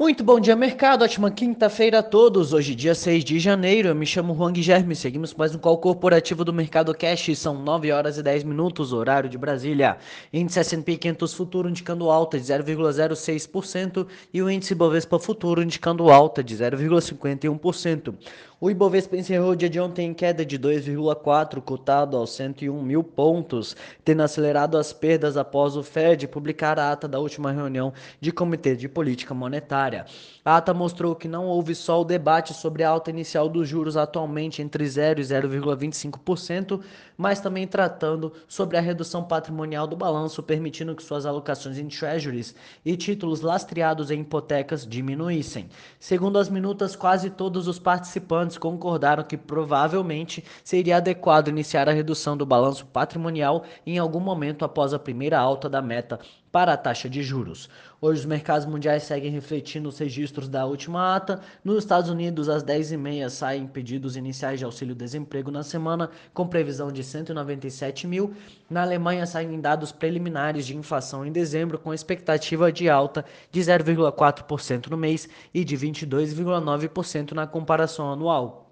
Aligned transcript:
Muito 0.00 0.24
bom 0.24 0.40
dia, 0.40 0.56
mercado. 0.56 1.02
Ótima 1.02 1.30
quinta-feira 1.30 1.98
a 1.98 2.02
todos. 2.02 2.54
Hoje, 2.54 2.74
dia 2.74 2.94
6 2.94 3.22
de 3.22 3.38
janeiro. 3.38 3.88
Eu 3.90 3.94
me 3.94 4.06
chamo 4.06 4.34
Juan 4.34 4.50
Guilherme. 4.50 4.96
Seguimos 4.96 5.34
mais 5.34 5.54
um 5.54 5.58
call 5.58 5.76
corporativo 5.76 6.42
do 6.42 6.54
Mercado 6.54 6.94
Cash. 6.94 7.36
São 7.36 7.62
9 7.62 7.92
horas 7.92 8.16
e 8.16 8.22
10 8.22 8.44
minutos, 8.44 8.94
horário 8.94 9.28
de 9.28 9.36
Brasília. 9.36 9.98
Índice 10.32 10.58
S&P 10.58 10.96
500 10.96 11.34
futuro 11.34 11.68
indicando 11.68 12.10
alta 12.10 12.40
de 12.40 12.44
0,06% 12.46 14.06
e 14.32 14.40
o 14.40 14.50
índice 14.50 14.74
Bovespa 14.74 15.18
futuro 15.18 15.62
indicando 15.62 16.08
alta 16.08 16.42
de 16.42 16.56
0,51%. 16.56 18.14
O 18.62 18.70
Ibovespa 18.70 19.16
encerrou 19.16 19.52
o 19.52 19.56
dia 19.56 19.70
de 19.70 19.80
ontem 19.80 20.10
em 20.10 20.12
queda 20.12 20.44
de 20.44 20.58
2,4, 20.58 21.62
cotado 21.62 22.14
aos 22.14 22.34
101 22.34 22.82
mil 22.82 23.02
pontos, 23.02 23.74
tendo 24.04 24.20
acelerado 24.20 24.76
as 24.76 24.92
perdas 24.92 25.38
após 25.38 25.76
o 25.76 25.82
Fed 25.82 26.28
publicar 26.28 26.78
a 26.78 26.92
ata 26.92 27.08
da 27.08 27.18
última 27.18 27.50
reunião 27.52 27.90
de 28.20 28.30
Comitê 28.30 28.76
de 28.76 28.86
Política 28.86 29.32
Monetária. 29.32 30.04
A 30.44 30.58
ata 30.58 30.74
mostrou 30.74 31.16
que 31.16 31.26
não 31.26 31.46
houve 31.46 31.74
só 31.74 32.02
o 32.02 32.04
debate 32.04 32.52
sobre 32.52 32.84
a 32.84 32.90
alta 32.90 33.08
inicial 33.08 33.48
dos 33.48 33.66
juros 33.66 33.96
atualmente 33.96 34.60
entre 34.60 34.86
0 34.86 35.20
e 35.20 35.24
0,25%, 35.24 36.82
mas 37.16 37.40
também 37.40 37.66
tratando 37.66 38.30
sobre 38.46 38.76
a 38.76 38.80
redução 38.82 39.24
patrimonial 39.24 39.86
do 39.86 39.96
balanço, 39.96 40.42
permitindo 40.42 40.94
que 40.94 41.02
suas 41.02 41.24
alocações 41.24 41.78
em 41.78 41.88
treasuries 41.88 42.54
e 42.84 42.94
títulos 42.94 43.40
lastreados 43.40 44.10
em 44.10 44.20
hipotecas 44.20 44.86
diminuíssem. 44.86 45.70
Segundo 45.98 46.38
as 46.38 46.50
minutas, 46.50 46.94
quase 46.94 47.30
todos 47.30 47.66
os 47.66 47.78
participantes 47.78 48.49
participantes 48.50 48.58
concordaram 48.58 49.22
que 49.22 49.36
provavelmente 49.36 50.44
seria 50.64 50.96
adequado 50.96 51.48
iniciar 51.48 51.88
a 51.88 51.92
redução 51.92 52.36
do 52.36 52.44
balanço 52.44 52.86
patrimonial 52.86 53.64
em 53.86 53.98
algum 53.98 54.20
momento 54.20 54.64
após 54.64 54.92
a 54.92 54.98
primeira 54.98 55.38
alta 55.38 55.68
da 55.68 55.80
meta 55.80 56.18
para 56.50 56.72
a 56.72 56.76
taxa 56.76 57.08
de 57.08 57.22
juros. 57.22 57.68
Hoje 58.00 58.20
os 58.20 58.26
mercados 58.26 58.66
mundiais 58.66 59.02
seguem 59.02 59.30
refletindo 59.30 59.88
os 59.88 59.98
registros 59.98 60.48
da 60.48 60.64
última 60.64 61.14
ata. 61.14 61.40
Nos 61.62 61.78
Estados 61.78 62.08
Unidos, 62.10 62.48
às 62.48 62.64
10h30, 62.64 63.28
saem 63.28 63.66
pedidos 63.66 64.16
iniciais 64.16 64.58
de 64.58 64.64
auxílio-desemprego 64.64 65.50
na 65.50 65.62
semana, 65.62 66.10
com 66.32 66.46
previsão 66.46 66.90
de 66.90 67.04
197 67.04 68.06
mil. 68.06 68.34
Na 68.68 68.82
Alemanha, 68.82 69.26
saem 69.26 69.60
dados 69.60 69.92
preliminares 69.92 70.66
de 70.66 70.76
inflação 70.76 71.26
em 71.26 71.30
dezembro, 71.30 71.78
com 71.78 71.92
expectativa 71.92 72.72
de 72.72 72.88
alta 72.88 73.24
de 73.52 73.60
0,4% 73.60 74.88
no 74.88 74.96
mês 74.96 75.28
e 75.52 75.62
de 75.62 75.76
22,9% 75.76 77.32
na 77.32 77.46
comparação 77.46 78.10
anual. 78.10 78.39
cầu. 78.40 78.69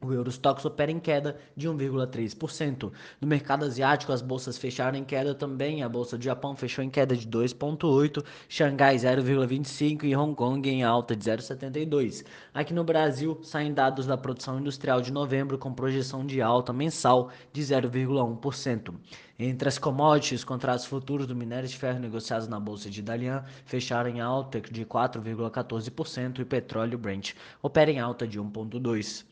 O 0.00 0.12
Eurostox 0.12 0.64
opera 0.64 0.92
em 0.92 1.00
queda 1.00 1.36
de 1.56 1.68
1,3%. 1.68 2.92
No 3.20 3.26
mercado 3.26 3.64
asiático, 3.64 4.12
as 4.12 4.22
bolsas 4.22 4.56
fecharam 4.56 4.96
em 4.96 5.02
queda 5.02 5.34
também. 5.34 5.82
A 5.82 5.88
bolsa 5.88 6.16
do 6.16 6.22
Japão 6.22 6.54
fechou 6.54 6.84
em 6.84 6.90
queda 6.90 7.16
de 7.16 7.26
2,8%, 7.26 8.24
Xangai 8.48 8.94
0,25% 8.94 10.04
e 10.04 10.14
Hong 10.14 10.36
Kong 10.36 10.70
em 10.70 10.84
alta 10.84 11.16
de 11.16 11.24
0,72%. 11.28 12.24
Aqui 12.54 12.72
no 12.72 12.84
Brasil, 12.84 13.40
saem 13.42 13.74
dados 13.74 14.06
da 14.06 14.16
produção 14.16 14.60
industrial 14.60 15.00
de 15.00 15.10
novembro 15.10 15.58
com 15.58 15.74
projeção 15.74 16.24
de 16.24 16.40
alta 16.40 16.72
mensal 16.72 17.30
de 17.52 17.60
0,1%. 17.60 18.94
Entre 19.36 19.68
as 19.68 19.78
commodities, 19.78 20.44
contratos 20.44 20.84
futuros 20.84 21.26
do 21.26 21.34
minério 21.34 21.68
de 21.68 21.76
ferro 21.76 21.98
negociados 21.98 22.46
na 22.46 22.60
bolsa 22.60 22.88
de 22.88 23.02
Dalian 23.02 23.42
fecharam 23.64 24.10
em 24.10 24.20
alta 24.20 24.60
de 24.60 24.84
4,14% 24.84 26.38
e 26.38 26.44
petróleo 26.44 26.98
Brent 26.98 27.34
opera 27.60 27.90
em 27.90 27.98
alta 27.98 28.28
de 28.28 28.40
1,2%. 28.40 29.24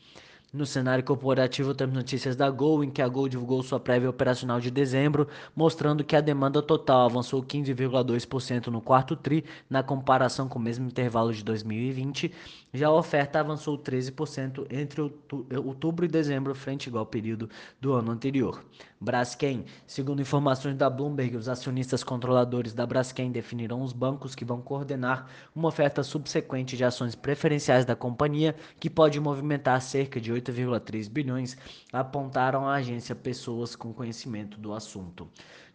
No 0.53 0.65
cenário 0.65 1.03
corporativo, 1.03 1.75
temos 1.75 1.93
notícias 1.93 2.33
da 2.33 2.49
Gol, 2.49 2.81
em 2.81 2.89
que 2.89 3.01
a 3.01 3.07
Gol 3.07 3.27
divulgou 3.27 3.61
sua 3.61 3.81
prévia 3.81 4.09
operacional 4.09 4.61
de 4.61 4.71
dezembro, 4.71 5.27
mostrando 5.53 6.05
que 6.05 6.15
a 6.15 6.21
demanda 6.21 6.61
total 6.61 7.05
avançou 7.05 7.43
15,2% 7.43 8.67
no 8.67 8.79
quarto 8.79 9.13
TRI, 9.13 9.43
na 9.69 9.83
comparação 9.83 10.47
com 10.47 10.57
o 10.57 10.61
mesmo 10.61 10.87
intervalo 10.87 11.33
de 11.33 11.43
2020. 11.43 12.31
Já 12.73 12.87
a 12.87 12.93
oferta 12.93 13.41
avançou 13.41 13.77
13% 13.77 14.67
entre 14.69 15.01
outubro 15.01 16.05
e 16.05 16.07
dezembro, 16.07 16.55
frente 16.55 16.87
igual 16.87 17.05
período 17.05 17.49
do 17.81 17.91
ano 17.91 18.11
anterior. 18.11 18.63
Braskem, 18.99 19.65
segundo 19.85 20.21
informações 20.21 20.75
da 20.75 20.89
Bloomberg, 20.89 21.37
os 21.37 21.47
acionistas 21.47 22.03
controladores 22.03 22.73
da 22.73 22.85
Braskem 22.85 23.31
definiram 23.31 23.81
os 23.81 23.93
bancos 23.93 24.33
que 24.33 24.45
vão 24.45 24.59
coordenar 24.59 25.27
uma 25.55 25.67
oferta 25.67 26.01
subsequente 26.03 26.75
de 26.75 26.83
ações 26.83 27.13
preferenciais 27.15 27.85
da 27.85 27.95
companhia, 27.95 28.55
que 28.79 28.89
pode 28.89 29.19
movimentar 29.19 29.81
cerca 29.81 30.19
de 30.19 30.31
8,3 30.51 31.09
bilhões, 31.09 31.57
apontaram 31.91 32.67
à 32.67 32.75
agência 32.75 33.15
pessoas 33.15 33.75
com 33.75 33.93
conhecimento 33.93 34.57
do 34.59 34.73
assunto. 34.73 35.27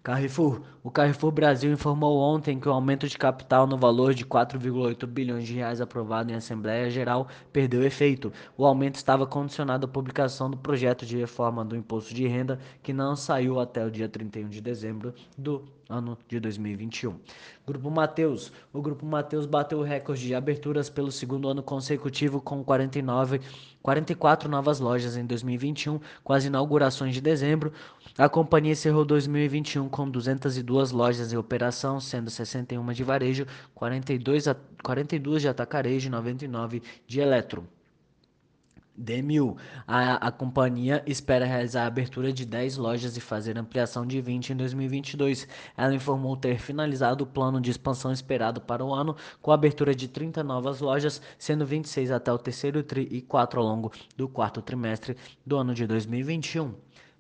Carrefour. 0.03 0.63
O 0.83 0.91
Carrefour 0.91 1.31
Brasil 1.31 1.73
informou 1.73 2.19
ontem 2.19 2.59
que 2.59 2.69
o 2.69 2.73
aumento 2.73 3.07
de 3.07 3.17
capital 3.17 3.69
no 3.69 3.79
valor 3.79 4.13
de 4.13 4.27
4,8 4.27 5.07
bilhões 5.07 5.47
de 5.47 5.55
reais 5.55 5.81
aprovado 5.81 6.33
em 6.33 6.35
Assembleia 6.35 6.91
Geral 6.91 7.29
perdeu 7.53 7.85
efeito. 7.85 8.33
O 8.59 8.67
aumento 8.67 8.97
estava 8.97 9.25
condicionado 9.25 9.87
à 9.87 9.89
publicação 9.89 10.51
do 10.51 10.57
projeto 10.57 11.07
de 11.07 11.17
reforma 11.17 11.65
do 11.65 11.77
imposto 11.77 12.13
de 12.13 12.27
renda, 12.27 12.59
que 12.83 12.93
não 12.93 13.15
saiu 13.15 13.61
até 13.61 13.87
o 13.87 13.93
dia 13.93 14.09
31 14.09 14.49
de 14.49 14.61
dezembro 14.61 15.15
do 15.39 15.63
ano 15.89 16.19
de 16.27 16.41
2021. 16.41 17.17
Grupo 17.65 17.89
Mateus. 17.89 18.53
O 18.73 18.83
Grupo 18.83 19.07
Mateus 19.07 19.47
bateu 19.47 19.79
o 19.79 19.83
recorde 19.85 20.27
de 20.27 20.35
aberturas 20.35 20.91
pelo 20.91 21.13
segundo 21.13 21.49
ano 21.49 21.63
consecutivo 21.63 22.41
com 22.41 22.65
49, 22.65 23.41
44 23.81 24.51
novas 24.53 24.79
lojas 24.79 25.17
em 25.17 25.27
2021, 25.27 25.99
com 26.23 26.33
as 26.33 26.45
inaugurações 26.45 27.15
de 27.15 27.21
dezembro. 27.21 27.73
A 28.17 28.29
companhia 28.29 28.73
encerrou 28.73 29.05
2021 29.05 29.89
com 29.89 30.09
202 30.09 30.93
lojas 30.93 31.33
em 31.33 31.37
operação, 31.37 31.99
sendo 31.99 32.31
61 32.31 32.93
de 32.93 33.03
varejo, 33.03 33.47
42, 33.75 34.45
42 34.83 35.43
de 35.43 35.49
atacarejo 35.49 36.07
e 36.07 36.11
99 36.11 36.83
de 37.07 37.21
eletro. 37.21 37.67
D1000. 39.01 39.57
A, 39.87 40.29
a 40.29 40.31
companhia 40.31 41.03
espera 41.07 41.45
realizar 41.45 41.85
a 41.85 41.87
abertura 41.87 42.33
de 42.33 42.45
10 42.45 42.77
lojas 42.77 43.17
e 43.17 43.21
fazer 43.21 43.59
ampliação 43.59 44.07
de 44.07 44.21
20 44.21 44.51
em 44.51 44.57
2022. 44.57 45.47
Ela 45.77 45.95
informou 45.95 46.37
ter 46.37 46.59
finalizado 46.59 47.25
o 47.25 47.27
plano 47.27 47.61
de 47.61 47.71
expansão 47.71 48.13
esperado 48.13 48.61
para 48.61 48.85
o 48.85 48.95
ano, 48.95 49.17
com 49.41 49.51
a 49.51 49.55
abertura 49.55 49.95
de 49.95 50.09
30 50.09 50.43
novas 50.43 50.81
lojas, 50.81 51.21
sendo 51.39 51.65
26 51.67 52.11
até 52.11 52.33
o 52.33 52.39
terceiro 52.39 52.83
tri 52.83 53.09
e 53.11 53.21
4 53.21 53.61
ao 53.61 53.67
longo 53.67 53.93
do 54.17 54.29
quarto 54.29 54.63
trimestre 54.63 55.17
do 55.45 55.57
ano 55.57 55.75
de 55.75 55.87
2021. 55.87 56.75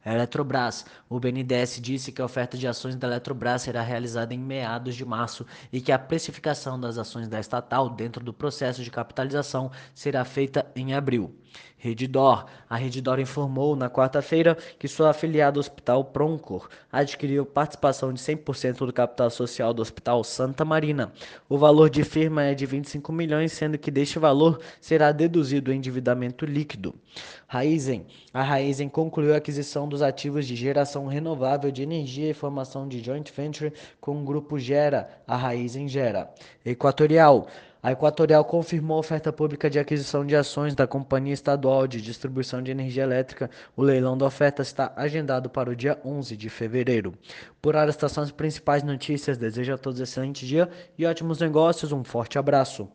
Eletrobras. 0.04 0.84
O 1.08 1.20
BNDES 1.20 1.80
disse 1.80 2.12
que 2.12 2.20
a 2.20 2.24
oferta 2.24 2.56
de 2.56 2.66
ações 2.66 2.96
da 2.96 3.06
Eletrobras 3.06 3.62
será 3.62 3.82
realizada 3.82 4.34
em 4.34 4.38
meados 4.38 4.94
de 4.94 5.04
março 5.04 5.46
e 5.72 5.80
que 5.80 5.92
a 5.92 5.98
precificação 5.98 6.78
das 6.78 6.98
ações 6.98 7.28
da 7.28 7.38
estatal 7.38 7.88
dentro 7.88 8.24
do 8.24 8.32
processo 8.32 8.82
de 8.82 8.90
capitalização 8.90 9.70
será 9.94 10.24
feita 10.24 10.66
em 10.74 10.94
abril. 10.94 11.34
Redditor. 11.82 12.46
A 12.70 12.76
Redditor 12.76 13.18
informou 13.18 13.74
na 13.74 13.90
quarta-feira 13.90 14.56
que 14.78 14.86
sua 14.86 15.10
afiliada 15.10 15.58
Hospital 15.58 16.04
Proncor 16.04 16.69
adquiriu 16.92 17.44
participação 17.44 18.12
de 18.12 18.20
100% 18.20 18.86
do 18.86 18.92
capital 18.92 19.28
social 19.28 19.74
do 19.74 19.82
Hospital 19.82 20.22
Santa 20.22 20.64
Marina. 20.64 21.12
O 21.48 21.58
valor 21.58 21.90
de 21.90 22.04
firma 22.04 22.44
é 22.44 22.54
de 22.54 22.64
25 22.66 23.12
milhões, 23.12 23.52
sendo 23.52 23.76
que 23.76 23.90
deste 23.90 24.19
valor 24.19 24.60
será 24.80 25.10
deduzido 25.10 25.72
o 25.72 25.74
endividamento 25.74 26.46
líquido. 26.46 26.94
Raizen. 27.48 28.06
A 28.32 28.42
Raizen 28.42 28.88
concluiu 28.88 29.34
a 29.34 29.38
aquisição 29.38 29.88
dos 29.92 30.03
ativos 30.03 30.47
de 30.47 30.56
geração 30.56 31.06
renovável 31.06 31.70
de 31.70 31.82
energia 31.82 32.30
e 32.30 32.34
formação 32.34 32.88
de 32.88 33.04
joint 33.04 33.30
venture 33.30 33.72
com 34.00 34.20
o 34.20 34.25
grupo 34.25 34.58
Gera, 34.58 35.08
a 35.26 35.36
Raizen 35.36 35.86
Gera. 35.86 36.30
Equatorial. 36.64 37.47
A 37.82 37.92
Equatorial 37.92 38.44
confirmou 38.44 38.97
a 38.97 39.00
oferta 39.00 39.32
pública 39.32 39.69
de 39.69 39.78
aquisição 39.78 40.25
de 40.25 40.34
ações 40.34 40.75
da 40.75 40.86
Companhia 40.86 41.34
Estadual 41.34 41.86
de 41.86 42.00
Distribuição 42.00 42.62
de 42.62 42.70
Energia 42.70 43.02
Elétrica. 43.02 43.50
O 43.76 43.82
leilão 43.82 44.16
da 44.16 44.25
oferta 44.25 44.62
está 44.62 44.92
agendado 44.97 45.50
para 45.50 45.69
o 45.69 45.76
dia 45.76 45.98
11 46.04 46.36
de 46.36 46.48
fevereiro. 46.48 47.12
Por 47.60 47.76
hora, 47.76 47.91
estas 47.91 48.12
são 48.12 48.22
as 48.22 48.31
principais 48.31 48.82
notícias. 48.82 49.36
Desejo 49.36 49.75
a 49.75 49.78
todos 49.78 50.00
um 50.00 50.04
excelente 50.04 50.47
dia 50.47 50.70
e 50.97 51.04
ótimos 51.04 51.41
negócios. 51.41 51.92
Um 51.92 52.04
forte 52.04 52.38
abraço. 52.38 52.88